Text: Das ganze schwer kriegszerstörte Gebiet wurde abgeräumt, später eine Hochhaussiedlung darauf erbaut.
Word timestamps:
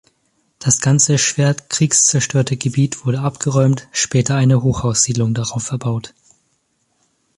Das 0.57 0.81
ganze 0.81 1.19
schwer 1.19 1.53
kriegszerstörte 1.53 2.57
Gebiet 2.57 3.05
wurde 3.05 3.19
abgeräumt, 3.19 3.87
später 3.91 4.33
eine 4.35 4.63
Hochhaussiedlung 4.63 5.35
darauf 5.35 5.69
erbaut. 5.69 6.15